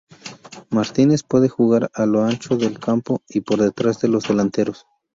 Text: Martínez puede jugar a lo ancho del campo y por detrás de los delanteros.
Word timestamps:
Martínez 0.71 1.21
puede 1.21 1.47
jugar 1.47 1.91
a 1.93 2.07
lo 2.07 2.23
ancho 2.23 2.57
del 2.57 2.79
campo 2.79 3.21
y 3.29 3.41
por 3.41 3.59
detrás 3.61 4.01
de 4.01 4.07
los 4.07 4.27
delanteros. 4.27 4.87